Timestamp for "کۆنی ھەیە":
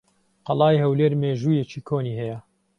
1.87-2.37